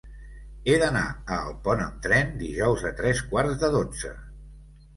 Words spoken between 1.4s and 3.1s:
Alpont amb tren dijous a